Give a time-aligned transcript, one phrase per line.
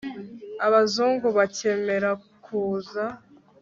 [0.65, 2.11] abazungu bakemera
[2.43, 3.03] kuza